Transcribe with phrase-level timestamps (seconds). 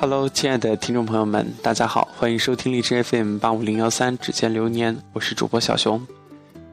[0.00, 6.00] Hello，亲爱的听众朋友们，大家好，欢迎收听荔枝 FM 八五零幺三《指尖流年》，我是主播小熊。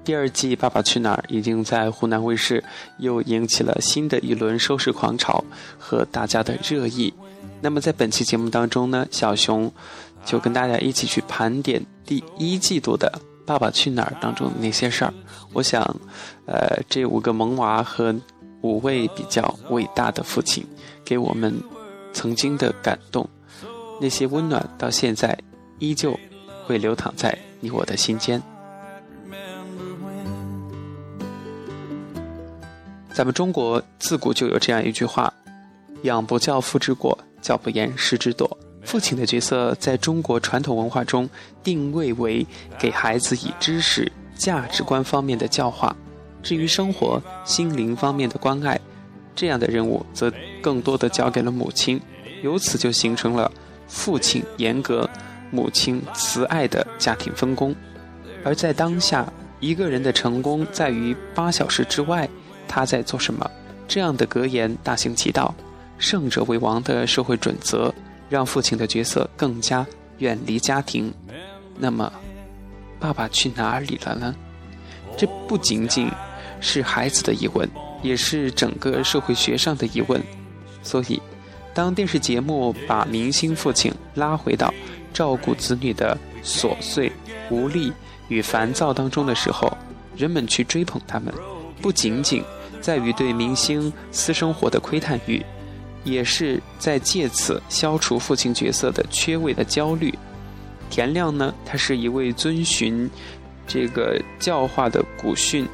[0.04, 2.64] 第二季《爸爸去哪儿》已经在湖南卫视
[3.00, 5.44] 又引起了新的一轮收视狂潮
[5.80, 7.12] 和大家的热议。
[7.62, 9.72] 那么在本期节目当中呢，小熊
[10.24, 13.12] 就跟大家一起去盘点第一季度的
[13.48, 15.12] 《爸爸去哪儿》当中的那些事儿。
[15.52, 15.82] 我想，
[16.46, 18.16] 呃，这五个萌娃和
[18.62, 20.64] 五位比较伟大的父亲，
[21.04, 21.52] 给我们
[22.16, 23.30] 曾经的感动，
[24.02, 25.38] 那些温暖到现在
[25.80, 26.18] 依旧
[26.66, 28.42] 会流淌在你我的心间。
[33.14, 35.32] 咱们中国自古就有这样一句话
[36.04, 38.50] ：“养不教，父之过；教不严，师之惰。”
[38.84, 41.30] 父亲的角色在中国传统文化中
[41.64, 42.46] 定位为
[42.80, 45.96] 给孩子以知识、价值观方面的教化，
[46.42, 48.80] 至于生活、心灵方面的关爱，
[49.36, 50.32] 这样的任务则
[50.62, 52.02] 更多的交给了母亲。
[52.42, 53.52] 由此就形成了
[53.88, 55.10] 父亲严格、
[55.52, 57.76] 母亲慈爱的家庭分工。
[58.44, 62.30] 而在当下，一个人的成功在于八小时之外。
[62.68, 63.50] 他在做什么？
[63.88, 65.54] 这样的格言大行其道，
[66.00, 67.94] 胜者为王的社会准则，
[68.28, 69.86] 让父亲的角色更加
[70.18, 71.14] 远离家庭。
[71.78, 72.12] 那么，
[73.00, 74.36] 爸爸去哪里了呢？
[75.16, 76.10] 这不仅仅
[76.60, 77.70] 是孩子的疑问，
[78.06, 80.22] 也是整个社会学上的疑问。
[80.84, 81.20] 所以，
[81.74, 84.72] 当电视节目把明星父亲拉回到
[85.12, 87.12] 照顾子女的琐碎、
[87.50, 87.92] 无力
[88.28, 89.76] 与烦躁当中的时候，
[90.16, 91.34] 人们去追捧他们。
[91.82, 92.44] 不仅仅
[92.80, 95.44] 在于对明星私生活的窥探欲，
[96.04, 100.14] 也是在借此消除父亲角色的缺位的焦虑。
[100.90, 103.10] 田亮呢，他是一位遵循
[103.66, 105.68] 这个教化的古训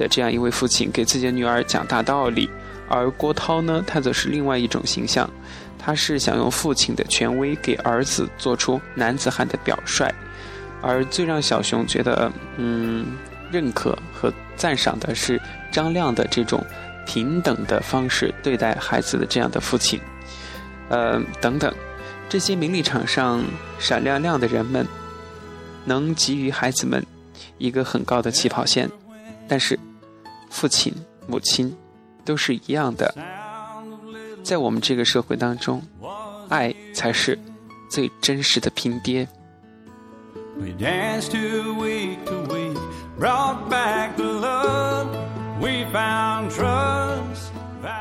[0.00, 2.48] 的这样一位父亲，给自己的女儿讲大道理；
[2.88, 5.30] 而郭涛呢，他则是另外一种形象，
[5.78, 10.10] 他是想用父亲的权威给儿子做出男子汉的表率。
[10.82, 13.06] 而最让小熊觉得，嗯。
[13.52, 16.64] 认可和赞赏的是张亮的这种
[17.04, 20.00] 平等的方式对待孩子的这样的父亲，
[20.88, 21.74] 呃，等等，
[22.28, 23.42] 这些名利场上
[23.80, 24.86] 闪亮亮的人们，
[25.84, 27.04] 能给予孩子们
[27.58, 28.88] 一个很高的起跑线，
[29.48, 29.76] 但是
[30.50, 30.92] 父亲、
[31.26, 31.74] 母亲
[32.24, 33.14] 都是一样的，
[34.42, 35.82] 在我们这个社会当中，
[36.48, 37.38] 爱才是
[37.88, 39.26] 最真实的拼爹。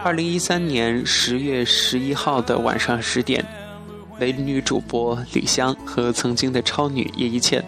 [0.04, 3.46] 二零一三年十月十一号的晚上十点，
[4.20, 7.64] 美女主播李湘和曾经的超女叶一茜，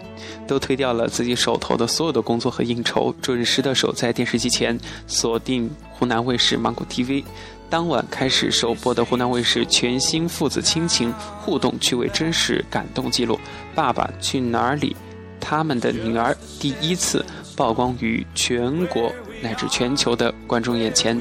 [0.46, 7.24] 都推掉了自己手头的所有的工作和应酬，准时的守在电视机前，锁定湖南卫视芒果 TV。
[7.70, 11.10] 当晚开始首播的湖南卫视全新父子亲情
[11.40, 13.34] 互动趣味真实感动记录
[13.74, 14.94] 《爸爸去哪儿》里，
[15.40, 17.24] 他们的女儿第一次。
[17.54, 19.12] 曝光于全国
[19.42, 21.20] 乃至全球的观众眼前，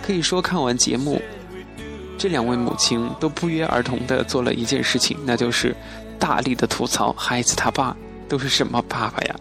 [0.00, 1.20] 可以说看完节目，
[2.16, 5.74] 这两位母亲都不约而同地做了一件事情，那就是
[6.18, 7.96] 大力的吐槽孩子他爸
[8.28, 9.36] 都是什么爸爸呀？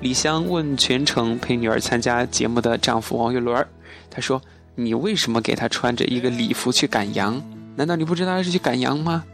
[0.00, 3.66] 李湘问全程陪女儿参加节目的丈夫王岳伦
[4.10, 4.40] 她说
[4.74, 7.42] ：“你为什么给他穿着一个礼服去赶羊？
[7.76, 9.24] 难道你不知道他是去赶羊吗？”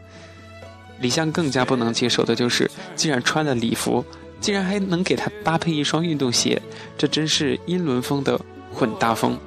[0.99, 4.05] 李湘更加不能接受的就是，既然穿了礼服。
[4.41, 6.61] 竟然还能给他搭配一双运动鞋，
[6.97, 8.39] 这真是英伦风的
[8.73, 9.37] 混搭风，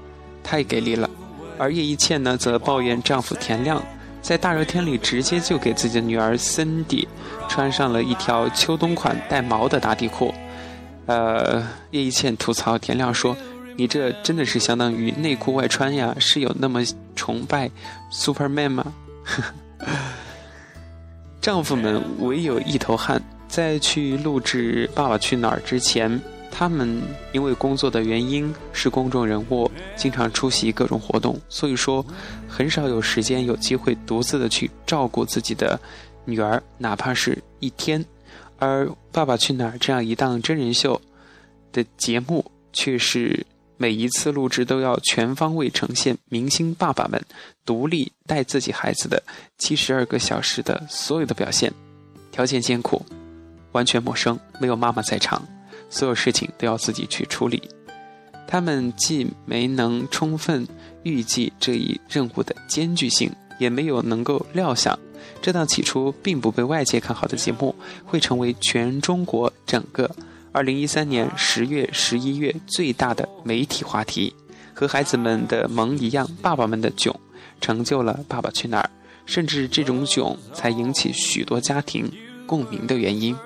[0.44, 1.08] 太给力了。
[1.62, 3.80] 而叶一茜呢，则抱怨丈夫田亮
[4.20, 7.06] 在大热天里直接就给自己的女儿森迪
[7.48, 10.34] 穿上了一条秋冬款带毛的打底裤。
[11.06, 13.36] 呃，叶一茜吐槽田亮说
[13.78, 16.82] ：“你这真的是相当于内裤外穿呀，是有那么
[17.14, 17.70] 崇拜
[18.12, 18.92] Superman 吗？”
[21.40, 23.22] 丈夫们唯有一头汗。
[23.48, 26.18] 在去录制《爸爸去哪儿》之前，
[26.54, 27.02] 他们
[27.32, 32.04] 因为工作的原因是公众人物，经常出席各种活动，所以说
[32.46, 35.80] 很少有时间有机会独自的去照顾自己的
[36.26, 38.04] 女儿，哪怕是一天。
[38.58, 41.00] 而《爸爸去哪儿》这样一档真人秀
[41.72, 43.44] 的节目，却是
[43.76, 47.20] 每一次录制都要全方位呈现明星爸爸们
[47.64, 49.20] 独立带自己孩子的
[49.58, 51.72] 七十二个小时的所有的表现，
[52.30, 53.04] 条件艰苦。
[53.72, 55.42] 完全陌生，没有妈妈在场，
[55.92, 57.62] 所有事情都要自己去处理。
[58.48, 60.66] 他们既没能充分
[61.04, 64.98] 预计这一任务的艰巨性，也没有能够料想，
[65.40, 67.74] 这档起初并不被外界看好的节目，
[68.04, 70.10] 会成为全中国整个
[70.52, 74.34] 2013年十月、十一月最大的媒体话题。
[74.74, 77.14] 和孩子们的萌一样，爸爸们的囧，
[77.60, 78.90] 成就了《爸爸去哪儿》
[79.26, 82.10] 甚至这种囧才引起许多家庭
[82.46, 83.34] 共鸣的原因。《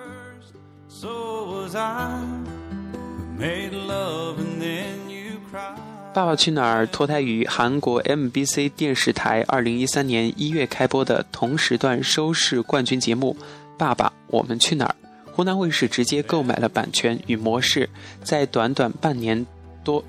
[6.14, 13.36] 爸爸去哪儿》脱胎于韩国 MBC 电视台2013年1月开播的同时段收视冠军节目
[13.76, 14.96] 《爸爸，我们去哪儿》。
[15.30, 17.90] 湖南卫视直接购买了版权与模式，
[18.24, 19.46] 在短短半年
[19.84, 20.02] 多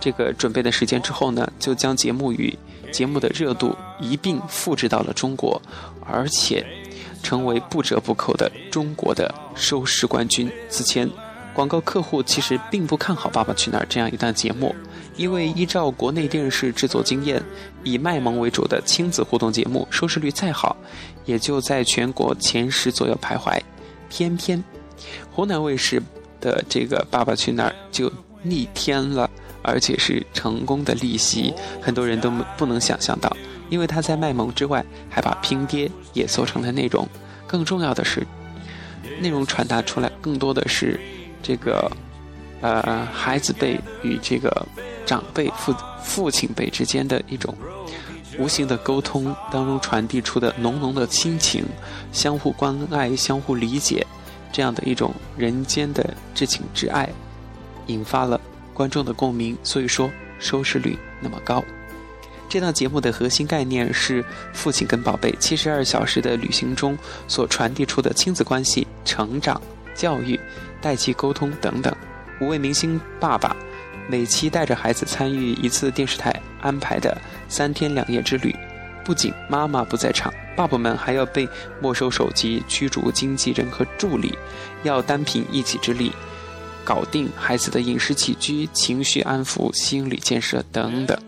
[0.00, 2.56] 这个准备的时间之后呢，就将节目与
[2.90, 5.60] 节目的热度一并复制到了中国，
[6.06, 6.66] 而且
[7.24, 10.48] 成为不折不扣的中国的收视冠军。
[10.68, 11.10] 此前。
[11.54, 14.74] 广告客户其实并不看好《爸爸去哪儿》这样一档节目，
[15.16, 17.40] 因为依照国内电视制作经验，
[17.84, 20.76] 以卖萌为主的亲子互动节目收视率再好，
[21.24, 23.56] 也就在全国前十左右徘徊。
[24.10, 24.60] 偏偏
[25.30, 26.02] 湖南卫视
[26.40, 28.12] 的这个《爸爸去哪儿》就
[28.42, 29.30] 逆天了，
[29.62, 33.36] 而且是成功的逆袭，很多人都不能想象到，
[33.74, 37.08] 因为他在卖萌之外，还把拼爹也做成了内容。
[37.44, 38.24] 更重要的是，
[39.18, 41.00] 内容传达出来更多的是。
[41.42, 41.90] 这个，
[42.60, 44.64] 呃，孩子辈与这个
[45.04, 47.52] 长辈父父亲辈之间的一种
[48.38, 51.64] 无形的沟通当中传递出的浓浓的亲情、
[52.12, 54.06] 相互关爱、相互理解，
[54.52, 57.10] 这样的一种人间的至情至爱，
[57.88, 58.40] 引发了
[58.72, 61.64] 观众的共鸣，所以说收视率那么高。
[62.54, 66.96] 这档节目的核心概念是父亲跟宝贝七十二小时的旅行中
[67.26, 69.60] 所传递出的亲子关系、成长、
[69.92, 70.38] 教育。
[70.80, 71.92] 代际沟通等等，
[72.40, 73.56] 五位明星爸爸
[74.08, 78.54] 每期带着孩子参与一次电视台安排的三天两夜之旅。
[79.04, 81.48] 不仅妈妈不在场，爸爸们还要被
[81.80, 84.32] 没收手机、驱逐经纪人和助理，
[84.84, 86.12] 要单凭一己之力
[86.84, 91.18] 搞定孩子的饮食起居、情绪安抚、心理建设等等。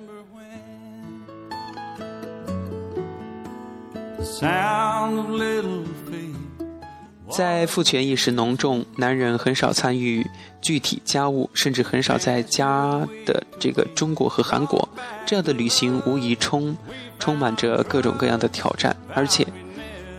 [7.28, 10.24] 在父权意识浓重，男人很少参与
[10.62, 14.88] 具体家务，甚至很少在家的这个中国和韩国，
[15.26, 16.74] 这样的旅行无疑充
[17.18, 18.96] 充满着各种各样的挑战。
[19.12, 19.46] 而且，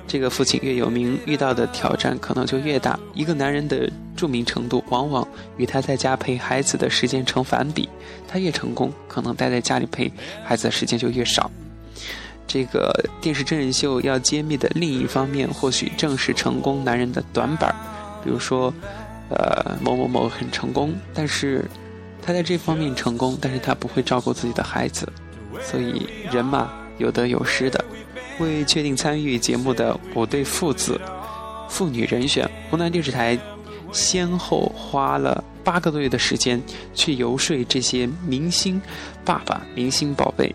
[0.05, 2.99] 这个父亲越有名，遇到的挑战可能就越大。
[3.13, 5.25] 一个男人的著名程度，往往
[5.55, 7.89] 与他在家陪孩子的时间成反比。
[8.27, 10.11] 他越成功，可能待在家里陪
[10.43, 11.49] 孩子的时间就越少。
[12.47, 17.75] 这个电视真人秀要揭秘的另一方面，或许正是成功男人的短板
[18.23, 18.73] 比如说，
[19.29, 21.65] 呃，某某某很成功，但是
[22.21, 25.07] 他在这方面成功，但是他不会照顾自己的孩子。
[25.61, 27.83] 所以人嘛，有得有失的。
[28.39, 30.99] 为确定参与节目的五对父子、
[31.67, 33.37] 父女人选，湖南电视台
[33.91, 36.61] 先后花了八个多月的时间
[36.93, 38.79] 去游说这些明星
[39.25, 40.53] 爸爸、明星宝贝。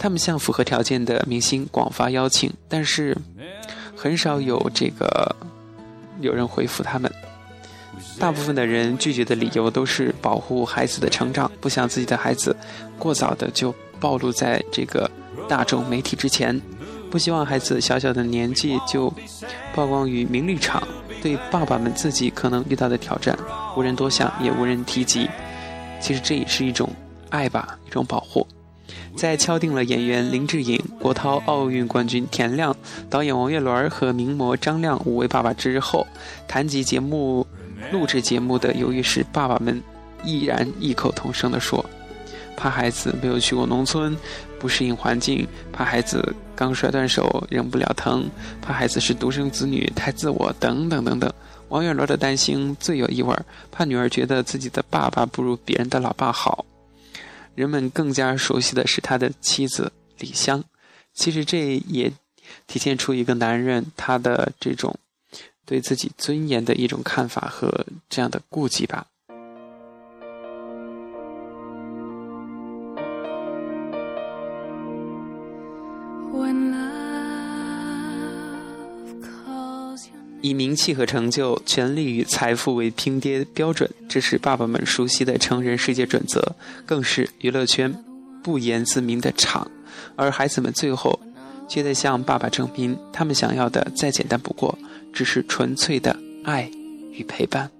[0.00, 3.14] 他们向符合条件的明星广发邀请，但是
[3.94, 5.36] 很少有这个
[6.20, 7.12] 有人回复他们。
[8.18, 12.56] 大部分的人拒绝的理由都是保护孩子的成长，不想自己的孩子
[12.98, 15.08] 过早的就暴露在这个
[15.46, 16.58] 大众媒体之前，
[17.10, 19.12] 不希望孩子小小的年纪就
[19.74, 20.82] 曝光于名利场。
[21.22, 23.38] 对爸爸们自己可能遇到的挑战，
[23.76, 25.28] 无人多想，也无人提及。
[26.00, 26.88] 其实这也是一种
[27.28, 28.46] 爱吧，一种保护。
[29.20, 32.74] 在敲定了演员林志颖、郭涛、奥运冠军田亮、
[33.10, 36.06] 导演王岳伦和名模张亮五位爸爸之后，
[36.48, 37.46] 谈及节目
[37.92, 39.78] 录制节目的由于是，爸爸们
[40.24, 41.84] 毅然异口同声地说
[42.56, 44.16] ：“怕孩子没有去过农村，
[44.58, 48.22] 不适应环境；怕孩子刚摔断手忍不了疼；
[48.62, 51.30] 怕孩子是独生子女太自我，等等等等。”
[51.68, 53.36] 王岳伦的担心最有意味，
[53.70, 56.64] 怕女儿觉得自己的爸爸不如别人的老爸好。
[57.54, 60.62] 人们更加熟悉的是他的妻子李湘，
[61.12, 62.12] 其实这也
[62.66, 64.98] 体现出一个男人他的这种
[65.66, 69.06] 对自己尊严的一种看法和这样的顾忌吧。
[80.40, 86.54] 以名气和成就、权力与财富为拼爹标准，这是爸爸们熟悉的成人世界准则，
[86.86, 87.94] 更是娱乐圈
[88.42, 89.70] 不言自明的场。
[90.16, 91.20] 而孩子们最后
[91.68, 94.78] 却在向爸爸证明，他们想要的再简单不过，
[95.12, 96.70] 只是纯粹的爱
[97.12, 97.70] 与陪伴。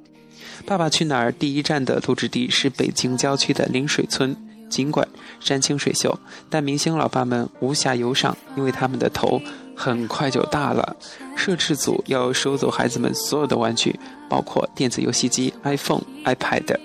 [0.67, 4.37] 《爸爸去哪儿》第一站的录制地是北京郊区的临水村。
[4.69, 5.09] 尽管
[5.40, 6.17] 山清水秀，
[6.49, 9.43] 但明星老爸们无暇游赏，因为他们的头
[9.80, 10.94] 很快就大了。
[11.34, 16.78] 摄制组要收走孩子们所有的玩具，包括电子游戏机、iPhone、iPad。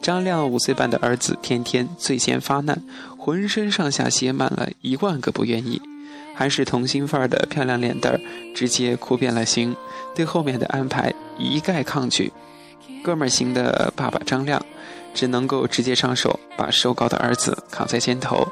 [0.00, 2.82] 张亮五岁半的儿子天天最先发难，
[3.18, 5.78] 浑身上下写满了一万个不愿意。
[6.34, 8.20] 还是童心范儿的漂亮脸蛋儿
[8.54, 9.76] 直接哭变了形，
[10.14, 12.32] 对后面的安排一概抗拒。
[13.02, 14.64] 哥们儿型的爸爸张亮，
[15.12, 18.48] 只能够直接上手，把瘦高的儿子扛在肩头。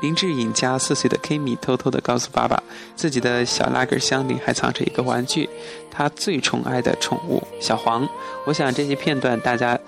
[0.00, 2.62] 林志颖家四岁的 Kimi 偷偷地告诉爸爸，
[2.94, 5.48] 自己的小拉杆箱里还藏着一个玩具，
[5.90, 8.08] 他最宠爱的宠物小黄。
[8.46, 9.78] 我想这些片段，大家，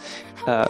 [0.47, 0.69] 呃，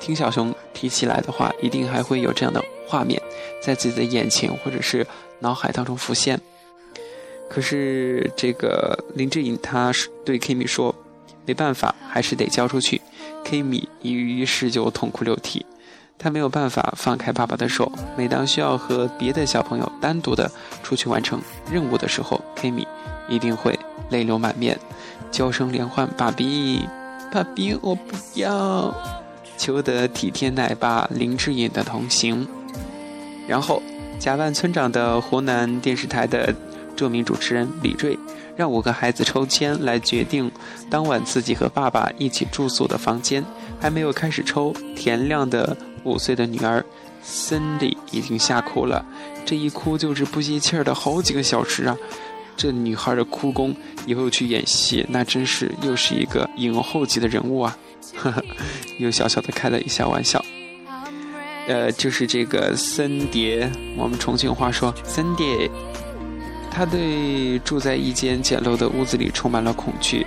[0.00, 3.20] 听小熊提起来的话，一定还会有这样的画面，
[3.62, 5.06] 在自己的眼前或者是
[5.38, 6.40] 脑海当中浮现。
[7.48, 9.92] 可是这个林志颖他
[10.24, 10.94] 对 Kimi 说，
[11.46, 13.00] 没办法，还是得交出去。
[13.44, 15.64] Kimi 于是就痛哭流涕。
[16.22, 17.90] 他没有办法放开爸爸的手。
[18.14, 20.50] 每当需要和别的小朋友单独的
[20.82, 21.40] 出去完成
[21.72, 22.86] 任务的时候，Kimi
[23.26, 23.78] 一定会
[24.10, 24.78] 泪流满面，
[25.30, 26.86] 娇声连唤：“爸比，
[27.32, 28.94] 爸比，我不要！”
[29.56, 32.46] 求得体贴奶爸林志颖的同行。
[33.48, 33.82] 然后，
[34.18, 36.54] 假扮村长的湖南电视台的
[36.94, 38.18] 著名主持人李锐，
[38.56, 40.50] 让五个孩子抽签来决定
[40.90, 43.42] 当晚自己和爸爸一起住宿的房间。
[43.80, 45.74] 还没有开始抽，田亮的。
[46.04, 46.84] 五岁的女儿
[47.22, 49.04] 森迪已经吓哭了，
[49.44, 51.96] 这一哭就是不吸气儿的好几个小时啊！
[52.56, 53.74] 这女孩的哭功，
[54.06, 57.76] 以后去演戏那真是又是一个影后级的人物啊！
[58.16, 58.42] 呵呵，
[58.98, 60.44] 又小小的开了一下玩笑。
[61.68, 65.70] 呃，就是这个森蝶，我们重庆话说森蝶，
[66.70, 70.26] 他对住在一间简陋的屋子里充满了恐惧，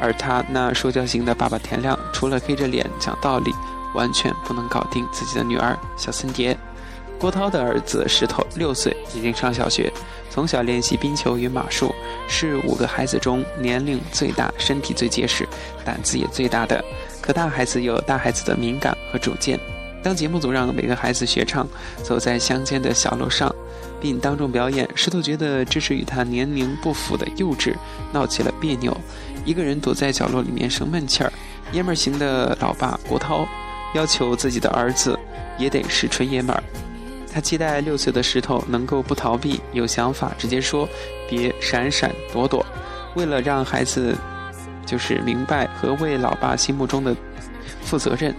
[0.00, 3.52] 而他那说教型的爸爸田亮，除了黑着脸讲道理。
[3.94, 6.56] 完全不能搞定自己的女儿小森蝶。
[7.18, 9.90] 郭涛的儿子石头六岁，已经上小学，
[10.28, 11.94] 从小练习冰球与马术，
[12.28, 15.48] 是五个孩子中年龄最大、身体最结实、
[15.84, 16.84] 胆子也最大的。
[17.22, 19.58] 可大孩子有大孩子的敏感和主见。
[20.02, 21.64] 当节目组让每个孩子学唱
[22.02, 23.48] 《走在乡间的小路上》，
[24.00, 27.74] 并当众表演，石头觉得这是与他年龄不符的幼稚，
[28.12, 28.94] 闹起了别扭，
[29.46, 31.32] 一个人躲在角落里面生闷气儿。
[31.72, 33.48] 爷们儿型的老爸郭涛。
[33.94, 35.18] 要求自己的儿子
[35.56, 36.62] 也得是纯爷们儿，
[37.32, 40.88] 他期待六岁的石头能够不逃避，有想法直接说，
[41.28, 42.64] 别闪闪躲躲。
[43.14, 44.14] 为了让孩子
[44.84, 47.14] 就是明白和为老爸心目中的
[47.82, 48.34] 负责任，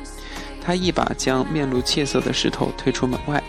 [0.61, 3.41] 他一把将面露怯色的石头推出门外，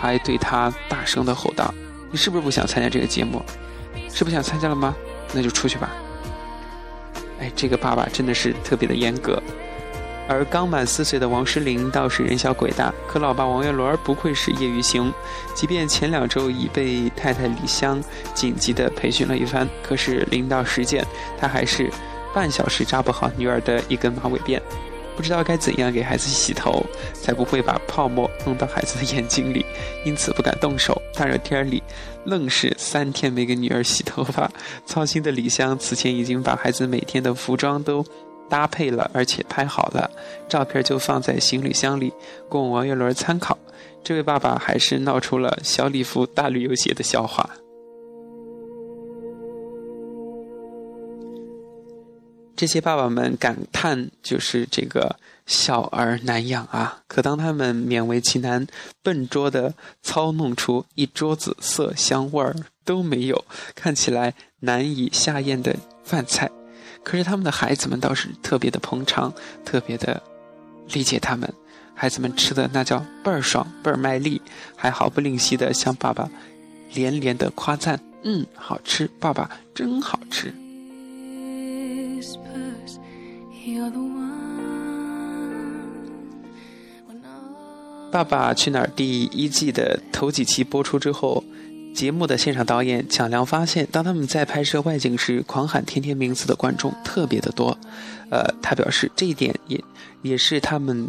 [0.00, 1.72] 还对他大声的吼道
[2.10, 3.42] ：“你是不是不想参加这个节目？
[4.10, 4.96] 是不想参加了吗？
[5.34, 5.90] 那就出去吧。”
[7.38, 9.42] 哎，这个爸爸真的是特别的严格。
[10.28, 15.12] 而刚满四岁的王诗龄倒是人小鬼大，可老爸王岳伦不愧是业余型，
[15.54, 17.98] 即便前两周已被太太李湘
[18.34, 21.02] 紧急的培训了一番，可是临到实践，
[21.38, 21.90] 他还是
[22.34, 24.60] 半小时扎不好女儿的一根马尾辫，
[25.16, 29.64] 不知道该怎样给孩子洗头，才不会把泡沫弄到孩子的眼睛里，
[30.04, 31.00] 因此不敢动手。
[31.14, 31.82] 大热天里，
[32.24, 34.50] 愣是三天没给女儿洗头发，
[34.84, 38.04] 操心的李湘此前已经把孩子每天的服装都。
[38.48, 40.10] 搭配了，而且拍好了，
[40.48, 42.12] 照片就放在行李箱里，
[42.48, 43.56] 供王岳伦参考。
[44.02, 47.50] 这位爸爸还是闹出了小礼服大旅游鞋的笑话。
[52.56, 57.02] 这些爸爸们感叹，就是这个小儿难养啊！
[57.06, 58.66] 可当他们勉为其难、
[59.00, 63.44] 笨拙的操弄出一桌子色香味儿都没有、
[63.76, 66.50] 看起来难以下咽的饭菜。
[67.08, 69.32] 可是他们的孩子们倒是特别的捧场，
[69.64, 70.22] 特别的
[70.92, 71.50] 理解他们。
[71.94, 74.42] 孩子们吃的那叫倍儿爽，倍儿卖力，
[74.76, 76.28] 还毫不吝惜的向爸爸
[76.92, 80.52] 连连的夸赞：“嗯，好吃，爸爸真好吃。”
[88.12, 91.42] 《爸爸去哪儿》第一季的头几期播出之后。
[91.98, 97.76] 节目的现场导演蒋良发现，当他们在拍摄外景时，狂喊“天天名字”的观众特别的多。
[98.30, 99.82] 呃，他表示这一点也
[100.22, 101.08] 也是他们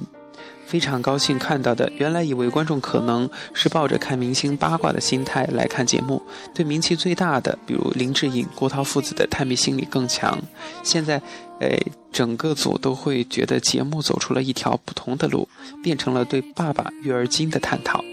[0.65, 1.91] 非常高兴看到的。
[1.95, 6.19] 原来以为观众可能是抱着看明星八卦的心态来看节目，
[6.55, 10.41] 对名气最大的，比如林志颖、郭涛父子的探秘心理更强。
[10.81, 11.21] 现在，
[11.59, 11.69] 呃，
[12.11, 15.47] 整个组都会觉得节目走出了一条不同的路，
[15.83, 18.03] 变成了对爸爸育儿经的探讨。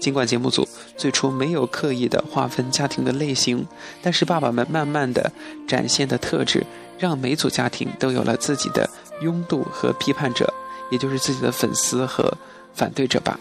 [0.00, 3.66] 尽管节目组最初没有刻意的划分家庭的类型，
[4.02, 5.32] 但是爸爸们慢慢的
[5.66, 6.64] 展现的特质，
[6.98, 8.88] 让每组家庭都有了自己的
[9.22, 10.52] 拥堵和批判者，
[10.90, 12.36] 也就是自己的粉丝和
[12.74, 13.40] 反对者吧。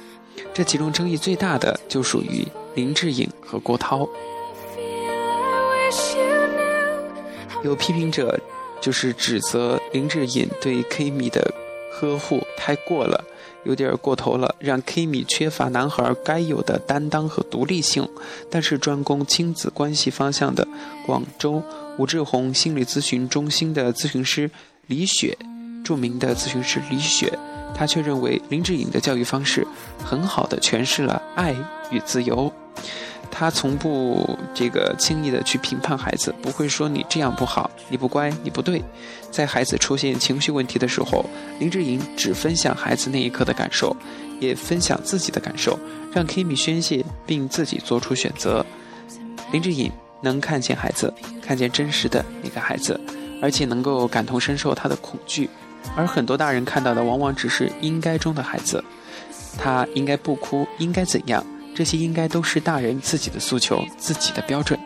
[0.53, 4.07] 这其中争议最大的就属于林志颖和郭涛。
[7.63, 8.39] 有批评者
[8.79, 11.53] 就是指责林志颖对 K 米的
[11.91, 13.23] 呵护太过了。
[13.65, 18.07] 有点过头了，让 Kimi 缺乏男孩该有的担当和独立性。
[18.49, 20.67] 但是专攻亲子关系方向的
[21.05, 21.61] 广州
[21.97, 24.49] 吴志宏心理咨询中心的咨询师
[24.87, 25.37] 李雪，
[25.83, 27.31] 著名的咨询师李雪，
[27.75, 29.65] 她却认为林志颖的教育方式
[30.03, 31.55] 很好的诠释了爱
[31.91, 32.51] 与自由。
[33.35, 38.81] 他从不这个轻易的去评判孩子，不会说你这样不好，你不乖，你不对。
[39.31, 41.25] 在孩子出现情绪问题的时候，
[41.59, 43.95] 林志颖只分享孩子那一刻的感受，
[44.39, 45.77] 也分享自己的感受，
[46.13, 48.63] 让 Kimi 宣泄并自己做出选择。
[49.51, 51.11] 林志颖能看见孩子，
[51.41, 52.99] 看见真实的那个孩子，
[53.41, 55.49] 而且能够感同身受他的恐惧，
[55.95, 58.83] 而很多大人看到的往往只是应该中的孩子，
[59.57, 61.43] 他应该不哭，应该怎样？
[61.75, 64.79] 这些应该都是大人自己的诉求、自己的标准。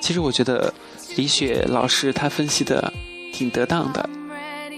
[0.00, 0.72] 其实我觉得
[1.16, 2.92] 李雪老师他分析的
[3.32, 4.08] 挺得当的，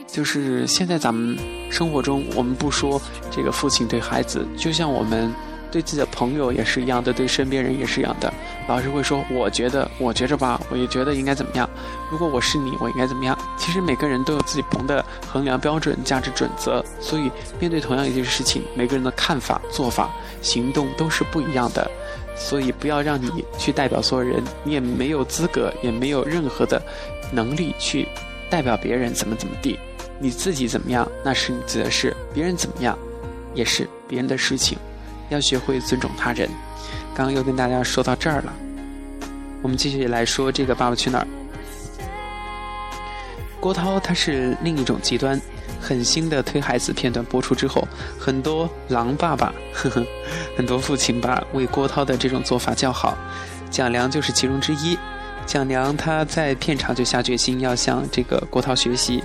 [0.06, 1.38] 就是现在咱们
[1.70, 3.00] 生活中，我们不说
[3.30, 5.32] 这个父亲对孩子，就像我们。
[5.70, 8.32] 对自己的朋友也是一样的，对身边人也是一样的。
[8.66, 11.68] 老师会说：“我觉得，我觉着吧，我也觉得应该怎么样。
[12.10, 20.10] 如果我是你，我应该怎么样？”其实每个人都有自己不同的衡量标准、价值准则，所以面对同样一件事情，每个人的看法、做法、
[20.42, 21.90] 行动都是不一样的。
[22.36, 26.80] 所以不要让你去代表所有人，你也没有资格，也没有任何的
[27.32, 28.06] 能力去
[28.48, 29.76] 代表别人怎么怎么地。
[30.20, 32.96] 你自己怎么样，那是你自己的事；别人怎么样，
[33.54, 34.78] 也是别人的事情。
[35.28, 36.48] 要学会尊重他人。
[37.14, 38.52] 刚刚又跟大家说到这儿了，
[39.62, 41.24] 我们继续来说这个《爸爸去哪儿》。
[43.60, 45.40] 郭涛他是另一种极端，
[45.80, 50.06] 狠心的推孩子片段播出之后，很多狼爸爸，呵呵，
[50.56, 53.18] 很多父亲吧为郭涛的这种做法叫好。
[53.68, 54.96] 蒋良就是其中之一。
[55.44, 59.24] 蒋良他在片场就下决心要向这个郭涛学习。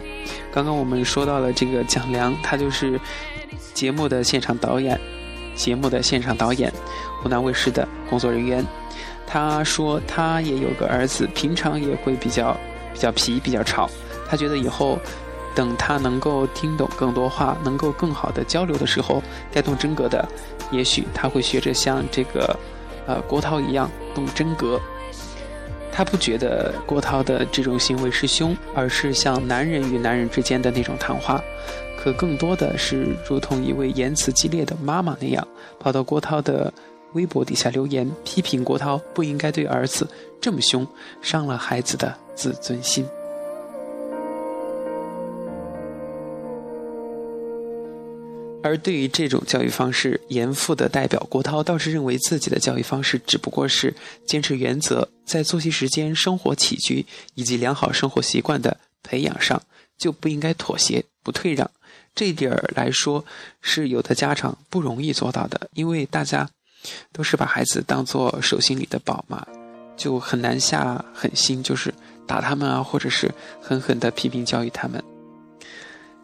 [0.52, 3.00] 刚刚我们说到了这个蒋良，他就是
[3.74, 5.00] 节目的现场导演。
[5.56, 6.72] 节目的现场导演，
[7.22, 8.66] 湖南卫视的工作人员，
[9.26, 12.56] 他说他也有个儿子，平常也会比较
[12.94, 13.90] 比较皮，比较吵。
[14.28, 15.00] 他觉得以后
[15.54, 20.28] 等他能够听懂更多话，能够更好的交流的时候，带动真格的，
[20.72, 22.58] 也许他会学着像这个
[23.06, 24.80] 呃郭涛一样动真格。
[25.96, 31.40] 他不觉得郭涛的这种行为是凶，而是像男人与男人之间的那种谈话。
[32.04, 35.48] 可更多的是如同一位言辞激烈的妈妈那样，
[35.80, 36.72] 跑到郭涛的
[37.14, 40.06] 微博底下留言，批评郭涛不应该对儿子
[40.42, 40.86] 这么凶，
[41.22, 43.06] 伤了孩子的自尊心。
[48.62, 59.62] 而对于这种教育方式，严父的代表郭涛倒是认为自己的教育方式只不过是坚持原则，在作息时间、生活起居以及良好生活习惯的培养上，
[59.98, 61.72] 就不应该妥协不退让。
[62.16, 63.26] 这一点儿来说，
[63.60, 66.48] 是有的家长不容易做到的，因为大家
[67.12, 69.48] 都是把孩子当做手心里的宝嘛，
[69.98, 71.92] 就很难下狠心，就是
[72.28, 75.04] 打他们啊，或者是狠狠的批评教育他们，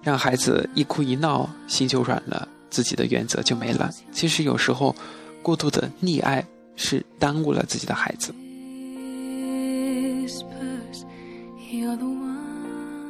[0.04, 3.90] 让孩子一哭一闹，心就软了，自己的原则就没了。
[4.12, 4.96] 其实有时候，
[5.42, 8.32] 过度的溺爱是耽误了自己的孩子。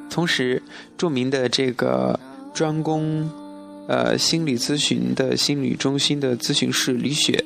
[0.09, 0.63] 同时，
[0.97, 2.17] 著名的这个。
[2.59, 3.31] 专攻，
[3.87, 7.41] 呃，心理咨询的心理中心的咨询师李雪，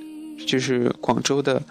[0.47, 1.62] 就是广州的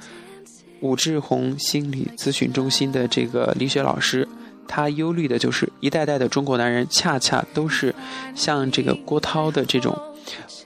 [0.81, 4.29] 武志红心理咨询中心的这个李雪老师，
[4.69, 7.93] 他忧虑的就是一代代的中国男人恰恰都是
[8.37, 10.01] 像这个郭涛的这种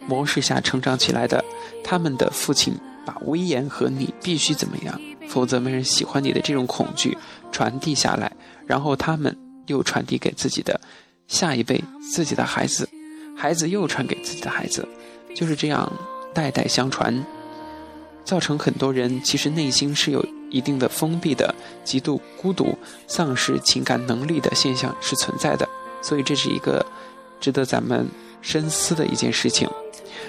[0.06, 1.42] 模式下成长起来的，
[1.82, 2.74] 他们的父亲
[3.06, 7.16] 把威严和你必须怎么样，否则没人喜欢你的这种恐惧
[7.50, 8.30] 传递下来，
[8.66, 9.34] 然后他们
[9.66, 10.78] 又传递给自己的。
[11.28, 12.88] 下一辈自己的孩子，
[13.36, 14.86] 孩子又传给自己的孩子，
[15.34, 15.92] 就是这样
[16.32, 17.24] 代代相传，
[18.24, 25.68] 造成很多人其实内心是有一定的封闭的、极度孤独、丧失情感能力的现象是存在的。
[26.02, 26.84] 所以这是一个
[27.40, 28.06] 值得咱们
[28.40, 29.68] 深思的一件事情。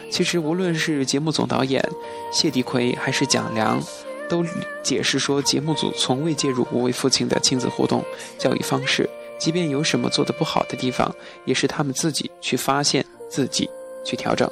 [0.10, 1.84] 其实无论是节目总导演
[2.32, 3.80] 谢迪奎还是蒋良，
[4.28, 4.44] 都
[4.82, 8.04] 解释说节目组从未介入五位父亲的亲子互动
[8.40, 9.08] 教育方式。
[9.38, 11.14] 即便有什么做的不好的地方，
[11.46, 13.70] 也是他们自己去发现，自己
[14.04, 14.50] 去调整。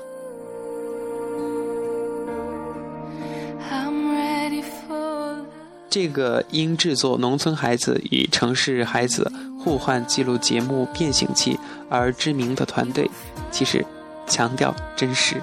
[5.90, 11.54] 这个因制作农村孩子与城市孩子互换记录节目《变形记》
[11.90, 13.10] 而知名的团队，
[13.50, 13.86] 其实
[14.28, 15.42] 强调真实，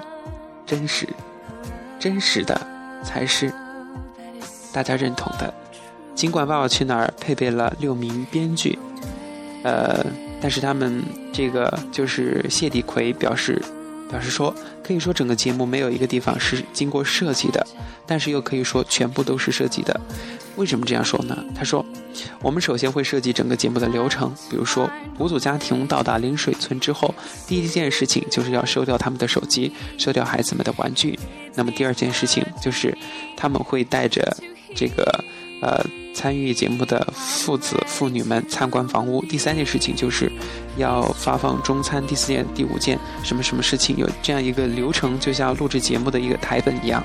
[0.63, 1.09] 真实，
[1.99, 2.61] 真实的
[3.03, 3.51] 才是
[4.71, 5.51] 大家认同的。
[6.13, 8.77] 尽管《爸爸去哪儿》配备了六名编剧。
[9.63, 10.05] 呃，
[10.41, 13.61] 但是他们这个就是谢迪奎表示，
[14.09, 17.65] 表示说，可以说整个节目没有一个地方是经过设计的，
[18.05, 19.99] 但是又可以说全部都是设计的。
[20.55, 21.43] 为什么这样说呢？
[21.55, 21.83] 他说，
[22.39, 27.15] 我们首先会设计整个节目的流程，比如说五组家庭到达临水村之后，
[27.47, 31.17] 第一件事情就是要收掉他们的手机，收掉孩子们的玩具。
[31.55, 32.95] 那么第二件事情就是
[33.35, 34.35] 他们会带着
[34.75, 35.23] 这个
[35.63, 35.85] 呃。
[36.15, 39.25] 参与节目的父子父女们参观房屋。
[39.25, 40.31] 第三件事情就是
[40.77, 42.05] 要发放中餐。
[42.05, 47.03] 第四件、第五件什么什么事情有这样一个流程，就像录制节目的一个台本一样，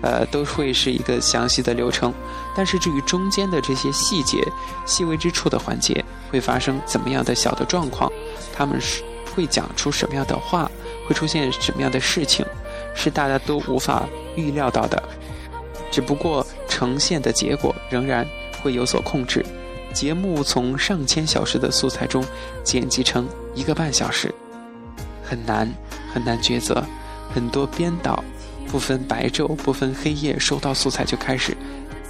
[0.00, 2.14] 呃，都会是一个详细的流程。
[2.56, 4.42] 但是至于中间的这些细节、
[4.86, 8.10] 细微之处的环节，会发生怎么样的小的状况，
[8.54, 9.02] 他们是
[9.34, 10.68] 会讲出什么样的话，
[11.06, 12.44] 会出现什么样的事情，
[12.94, 15.00] 是大家都无法预料到的。
[15.90, 18.26] 只不过呈现的结果仍然
[18.62, 19.44] 会有所控制。
[19.92, 22.24] 节目从上千小时的素材中
[22.62, 24.32] 剪辑成一个半小时，
[25.24, 25.68] 很难
[26.12, 26.84] 很难抉择。
[27.32, 28.22] 很多编导
[28.68, 31.56] 不分白昼不分黑夜，收到素材就开始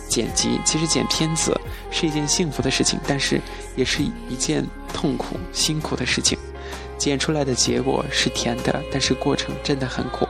[0.09, 0.59] 剪辑。
[0.65, 1.59] 其实剪片子
[1.91, 3.41] 是一件幸福的事情，但是
[3.77, 6.39] 也是一件痛苦辛苦的事情。
[6.99, 10.27] 剪出来的结果是甜的，但是过程真的很苦，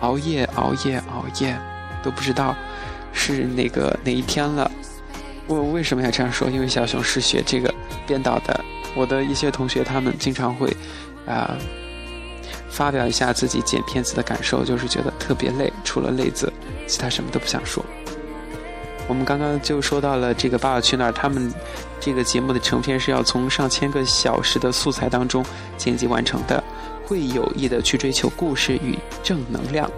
[0.00, 1.56] 熬夜熬夜熬夜
[2.02, 2.56] 都不知道。
[3.18, 4.70] 是哪个哪一天了？
[5.48, 6.48] 我为什么要这样说？
[6.48, 7.74] 因为小熊是学这个
[8.06, 8.64] 编导的。
[8.94, 10.74] 我的一些同学他们经常会
[11.26, 11.56] 啊
[12.70, 16.52] 发表一下自己剪片子的感受，就是觉得特别累，除了累字，
[16.86, 17.84] 其他什么都不想说。
[19.08, 21.52] 我们刚刚就说到了这个《爸爸去哪儿》，他们
[21.98, 25.44] 这个节目的成片是要从上千个小时的素材当中
[25.76, 26.62] 剪辑完成的，
[27.06, 29.90] 会有意的去追求故事与正能量。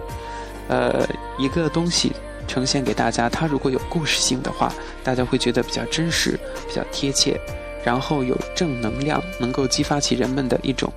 [0.69, 1.05] 呃，
[1.37, 2.13] 一个东西。
[2.47, 4.73] 呈现给大家，它如果有故事性的话，
[5.03, 7.39] 大家会觉得比较真实、比较贴切，
[7.83, 10.91] 然后有正能量，能够激发起人们的一种，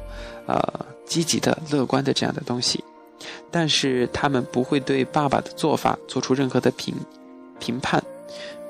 [0.47, 0.59] 呃，
[1.07, 2.83] 积极的、乐观的这样的东西。
[3.51, 6.95] 但是他们不会对爸爸的做法做出任何的评
[7.61, 8.03] 评判。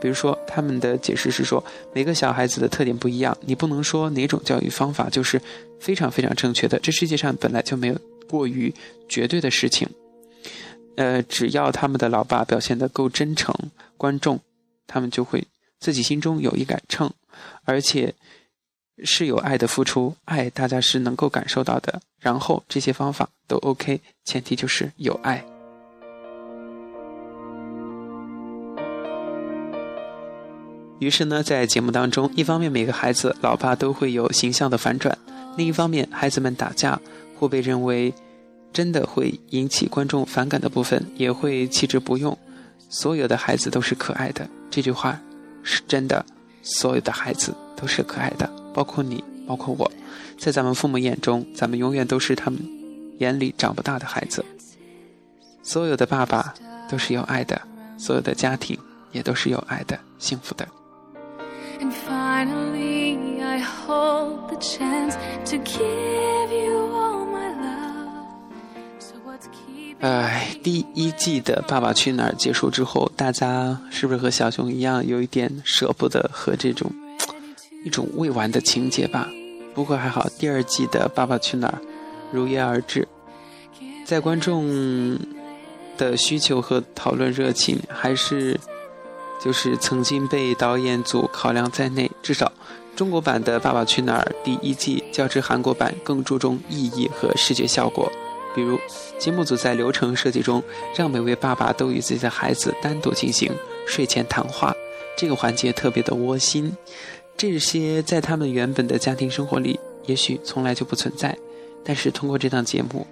[0.01, 5.41] 比如说，他们的解释是说，每个小孩子的特点不一样，你不能说哪种教育方法就是
[5.81, 6.79] 非常非常正确的。
[6.81, 7.97] 这世界上本来就没有
[8.29, 8.73] 过于
[9.09, 9.89] 绝对的事情。
[10.97, 13.53] 呃，只要他们的老爸表现得够真诚、
[13.97, 14.39] 观众，
[14.87, 15.45] 他们就会
[15.81, 17.11] 自己心中有一杆秤，
[17.65, 18.15] 而且
[19.03, 22.01] 是有爱的付出，爱大家是能够感受到的。
[22.21, 25.45] 然后这些方法都 OK，前提就是有爱。
[31.01, 35.19] 于是呢，在节目当中，一方面每个孩子老爸都会有形象的反转，
[35.57, 37.01] 另一方面孩子们打架
[37.39, 38.15] 或被认为。
[38.75, 42.37] 真的会引起观众反感的部分，也会弃之不用。
[42.91, 45.19] 所有的孩子都是可爱的，这句话
[45.63, 46.27] 是真的。
[46.63, 49.91] 所有的孩子都是可爱的，包括你，包括我。
[50.39, 52.59] 在咱们父母眼中，咱们永远都是他们
[53.19, 54.45] 眼里长不大的孩子。
[55.63, 56.53] 所有的爸爸
[56.91, 57.61] 都是有爱的，
[57.97, 58.79] 所有的家庭
[59.13, 60.67] 也都是有爱的，幸福的。
[62.09, 67.04] Finally, I hold the chance to give you
[70.05, 76.93] 哎，第一季的《爸爸去哪儿》结束之后，大家是不是和小熊一样有一点舍不得和这种
[77.87, 79.31] 一种未完的情节吧？
[79.75, 81.79] 不过还好，第二季的《爸爸去哪儿》
[82.31, 83.09] 如约而至，
[84.05, 85.19] 在观众
[85.97, 88.61] 的需求和讨论热情，还是
[89.43, 92.11] 就是曾经被导演组考量在内。
[92.23, 92.53] 至少
[92.95, 98.13] 中国版的《爸爸去哪儿》第一季较之韩国版更注重意义和视觉效果。
[98.55, 98.79] 比如，
[99.19, 100.63] 节目组在流程设计中，
[100.95, 103.53] 让每位爸爸都与自己的孩子单独进行
[103.87, 104.73] 睡前谈话，
[105.17, 106.77] 这个环节特别的窝心。
[107.37, 111.37] 这些在他们原本的家庭生活里，也许从来就不存在，
[111.85, 113.05] 但是通过这档节目，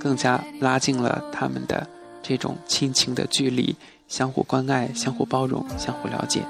[0.00, 1.86] 更加拉近了他们的
[2.22, 3.76] 这种亲情的距离，
[4.08, 6.40] 相互关爱、相互包容、相互了解。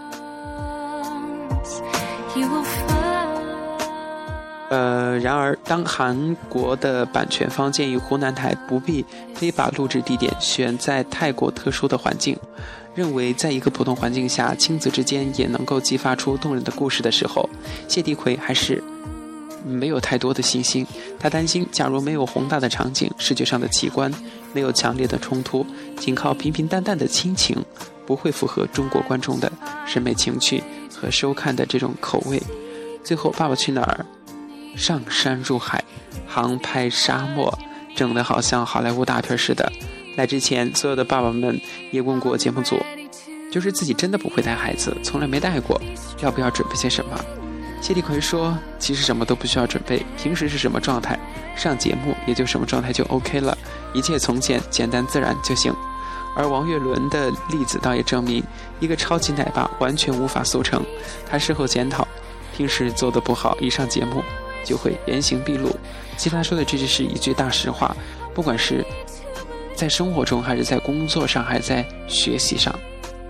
[4.69, 12.37] 呃，然而，当韩国的版权方建议湖南台不必非把录制地点选在泰国特殊的环境，
[12.93, 17.49] 认为在一个普通环境下，亲子之间也能够激发出动人的故事的时候，
[17.87, 18.83] 谢帝奎还是
[19.65, 20.85] 没有太多的信心。
[21.17, 24.13] 他担心，假如没有宏大的场景、视觉上的奇观，
[24.53, 25.65] 没有强烈的冲突，
[25.97, 27.57] 仅靠平平淡淡的亲情，
[28.05, 29.53] 不会符合中国观众的
[29.87, 30.61] 审美情趣
[30.93, 32.43] 和收看的这种口味。
[33.05, 34.05] 最后，《爸爸去哪儿》。
[34.77, 35.83] 上山入海，
[36.29, 37.59] 航拍沙漠，
[37.97, 39.73] 整得好像好莱坞大片似的。
[40.17, 41.61] 来之前，所有的爸爸们
[41.91, 42.79] 也问过节目组，
[43.51, 45.81] 就是自己真的不会带孩子，从来没带过，
[46.23, 47.19] 要不要准备些什么？
[47.81, 51.19] 谢立奎说：“其实什么都不需要准备，平时是什么状态，
[51.57, 53.57] 上节目也就什么状态就 OK 了，
[53.95, 55.75] 一切从简、简单、自然就行。”
[56.35, 58.43] 而王岳伦的例子倒也证明，
[58.79, 60.85] 一个超级奶爸完全无法速成。
[61.31, 62.07] 他事后检讨，
[62.55, 64.23] 平时做的不好，一上节目
[64.67, 65.71] 就会原形毕露。
[66.19, 67.97] 其实他说的这就是一句大实话，
[68.35, 68.85] 不管是
[69.75, 72.77] 在生活中，还是在工作上，还是在学习上，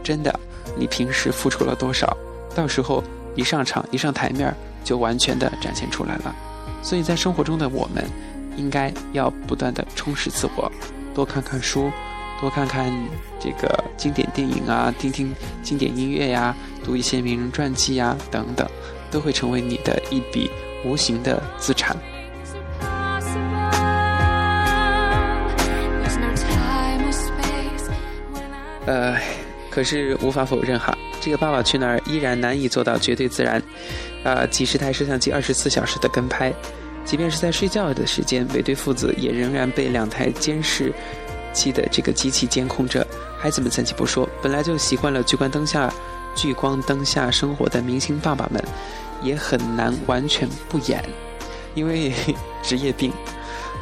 [0.02, 0.40] 真的，
[0.76, 2.16] 你平时付出了多少，
[2.54, 6.34] 到时候一上场、一上台面，就完全的展现出来了。
[6.82, 8.04] 所以在生活中的我们，
[8.56, 10.72] 应该要不断的充实自我，
[11.14, 11.92] 多看看书。
[12.38, 12.92] 多看看
[13.40, 18.68] 这个经典电影啊，听听经典音乐呀，读一些名人传记呀，等等，
[19.10, 20.50] 都会成为你的一笔
[20.86, 21.96] 无形的资产。
[28.86, 29.16] 呃，
[29.68, 33.60] 可是无法否认哈，这个《爸爸去哪儿》依然难以做到绝对自然。
[34.22, 36.52] 啊，几十台摄像机二十四小时的跟拍，
[37.04, 40.92] 即便是在睡觉的时间，每对父子也仍然被两台监视。
[41.52, 43.06] 器的这个机器监控着
[43.38, 45.90] 孩子们，暂且不说，本来就习惯了聚光灯下、
[46.34, 48.62] 聚光灯下生活的明星爸爸们，
[49.22, 51.02] 也很难完全不演，
[51.74, 52.12] 因为
[52.62, 53.12] 职业病。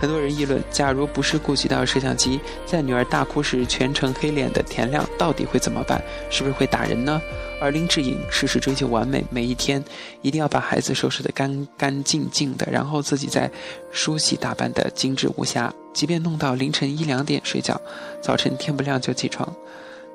[0.00, 6.02] 很多人议论，假如不是顾及到摄像机，在女儿大哭时全程黑脸的田亮到底会怎么办？
[6.28, 7.22] 是不是会打人呢？
[7.60, 9.82] 而林志颖事事追求完美，每一天
[10.20, 13.50] 一定要把孩子收拾得干干净净的，然后自己再
[13.92, 17.80] 梳洗打扮得精致无瑕，即便弄到凌晨一两点睡觉，
[18.20, 19.50] 早晨天不亮就起床，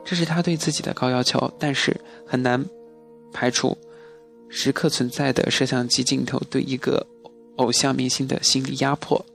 [0.04, 1.52] 这是他对自己的高要求。
[1.58, 2.64] 但是很难
[3.34, 3.76] 排除
[4.50, 7.06] 时刻存在的摄像机镜头对一个
[7.58, 9.26] 偶像明星的心理压迫。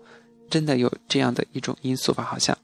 [0.51, 2.23] 真的有这样的一种因素吧？
[2.23, 2.57] 好像，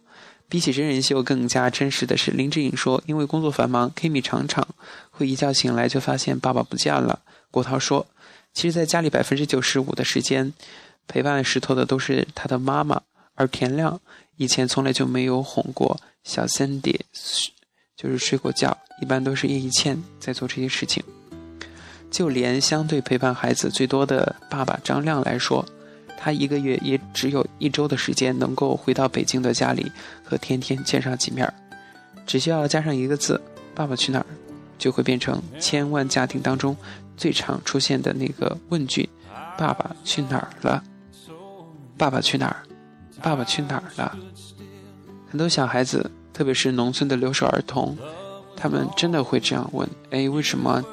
[0.48, 4.68] 比起真人秀更加真实的是，林志颖说，因为工作繁忙，Kimi 常常
[5.10, 7.20] 会一觉醒来就发现爸爸不见了。
[7.50, 8.06] 郭涛说，
[8.52, 10.52] 其实在家里百分之九十五的时间，
[11.08, 13.00] 陪伴石头的都是他的妈妈，
[13.34, 14.00] 而田亮
[14.36, 17.00] 以前从来就没有哄过小森迪，
[17.96, 21.02] 就是睡过觉，一般都是叶一茜在做这些事情。
[22.10, 25.64] 就连相对陪伴孩子最多的爸爸张亮来说。
[26.22, 29.90] 他一个月也只有一周的时间能够回到北京的家里
[30.22, 31.50] 和天天见上几面
[32.26, 33.40] 只需要加上一个字
[33.74, 34.26] “爸爸去哪儿”，
[34.78, 36.76] 就会变成千万家庭当中
[37.16, 39.08] 最常出现的那个问句
[39.56, 40.84] ：“爸爸去哪儿了？
[41.96, 42.56] 爸爸去哪儿？
[43.22, 44.14] 爸爸去哪儿了？”
[45.30, 47.96] 很多小孩子，特别是农村的留守儿童，
[48.54, 50.84] 他们真的会这样问：“哎，为什么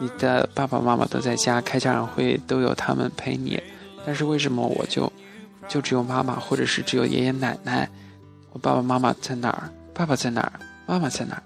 [0.00, 3.60] 你的爸爸妈妈都在家开家长会，都有他们陪你？”
[4.04, 5.12] 但是为什么我就
[5.68, 7.88] 就只有妈妈，或者是只有爷爷奶奶？
[8.52, 9.70] 我爸爸妈妈在哪儿？
[9.94, 10.52] 爸爸在哪儿？
[10.86, 11.42] 妈妈在哪儿？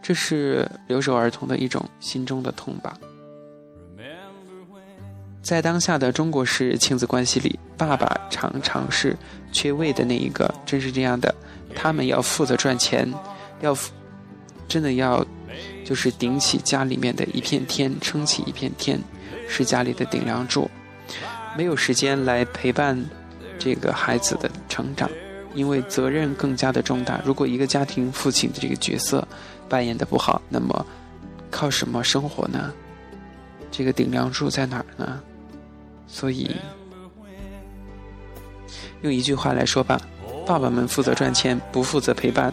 [0.00, 2.96] 这是留守儿童的一种心中的痛吧。
[5.42, 9.16] 在当下的中国式亲子关系里，爸爸常常是
[9.52, 10.52] 缺位的那一个。
[10.66, 11.34] 正是这样的，
[11.74, 13.10] 他们要负责赚钱，
[13.60, 13.76] 要
[14.66, 15.24] 真的要
[15.84, 19.00] 就是顶起家里面的一片天，撑起一片天，
[19.48, 20.70] 是家里的顶梁柱。
[21.56, 23.02] 没有时间来陪伴
[23.58, 25.10] 这个孩子的成长，
[25.54, 27.20] 因为责任更加的重大。
[27.24, 29.26] 如果一个家庭父亲的这个角色
[29.68, 30.86] 扮演的不好，那么
[31.50, 32.72] 靠什么生活呢？
[33.70, 35.20] 这个顶梁柱在哪儿呢？
[36.06, 36.56] 所以
[39.02, 40.00] 用一句话来说吧：
[40.46, 42.50] 爸爸们负责赚钱，不负责陪伴；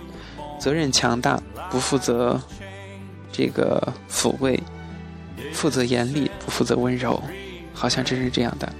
[0.59, 2.41] 责任强大，不负责
[3.35, 4.57] 这个抚慰；
[5.51, 7.21] 负责严厉，不负责温柔。
[7.73, 8.73] 好像真是这样的。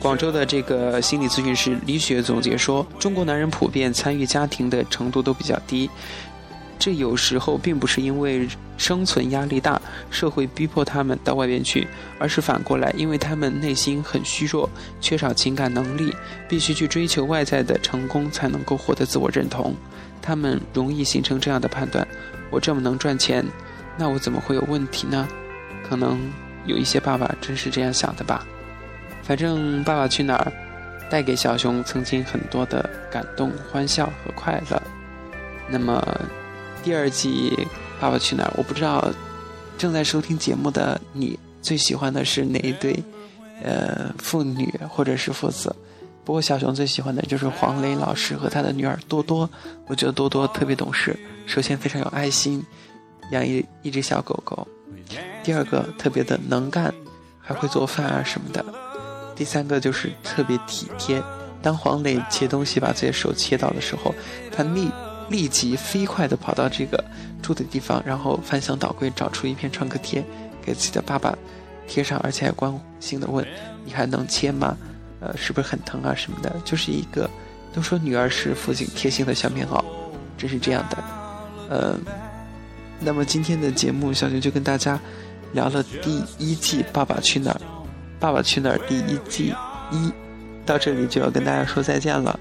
[0.00, 5.90] 广州的这个心理咨询师李雪总结说，中国男人普遍参与家庭的程度都比较低，
[6.78, 11.86] 这有时候并不是因为生存压力大，社会逼迫他们到外边去，
[12.18, 16.14] 而是反过来，因为他们内心很虚弱，缺少情感能力，
[16.48, 19.74] 必须去追求外在的成功才能够获得自我认同，
[20.22, 22.06] 他们容易形成这样的判断：
[22.50, 23.44] 我这么能赚钱。
[23.96, 25.28] 那我怎么会有问题呢？
[25.88, 26.20] 可能
[26.64, 28.46] 有一些爸爸真是这样想的吧。
[29.24, 30.52] 反正《爸爸去哪儿》
[31.10, 34.80] 带给小熊曾经很多的感动、欢笑和快乐。
[35.68, 36.00] 那么
[36.82, 37.52] 第二季
[38.00, 39.10] 《爸爸去哪儿》，我不知道
[39.76, 43.02] 正在收听节目的你最喜欢的是哪一对
[43.62, 45.74] 呃父女或者是父子。
[46.24, 49.48] 不过小熊最喜欢的就是黄磊老师和他的女儿多多。
[49.86, 52.64] 我觉得多多特别懂事，首先非常有爱心。
[53.30, 54.66] 养一一只小狗狗，
[55.42, 56.94] 第二个特别的能干，
[57.38, 58.64] 还会做饭啊什么的。
[59.36, 61.22] 第三个就是特别体贴。
[61.60, 64.14] 当黄磊切东西把自己的手切到的时候，
[64.50, 64.88] 他立
[65.28, 67.02] 立即飞快地跑到这个
[67.42, 70.24] 住的地方，然后翻箱倒柜找出一片创可贴，
[70.62, 71.36] 给自己的爸爸
[71.86, 73.46] 贴上，而且还关心地问
[73.84, 74.76] ：“你还能切吗？
[75.20, 77.28] 呃，是不是很疼啊什么的？”就是一个
[77.72, 79.84] 都说女儿是父亲贴心的小棉袄，
[80.36, 81.04] 真是这样的。
[81.68, 81.98] 呃，
[83.00, 84.98] 那么今天的节目，小熊就跟大家
[85.52, 87.60] 聊了第一季《爸爸去哪儿》，
[88.18, 89.54] 《爸爸去哪儿》第一季
[89.90, 90.12] 一。
[90.66, 92.38] 到这里就要跟大家说再见了，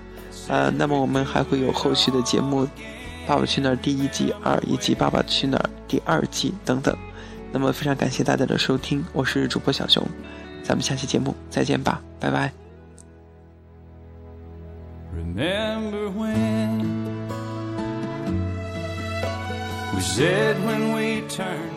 [0.47, 2.63] 呃，那么我们还会有后续的节目，
[3.27, 6.95] 《爸爸去哪儿》第一季、二以及《爸爸去哪儿》第二季等等。
[7.51, 10.05] 那么非常感谢大家的收听，我是主播小熊，
[10.63, 12.51] 咱们下期节目再见吧，拜拜。
[15.15, 16.83] Remember when
[19.93, 21.76] we said when we turned